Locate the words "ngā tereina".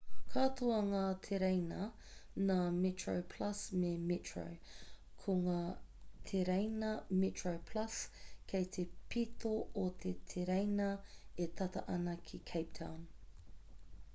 0.85-1.81, 5.43-6.89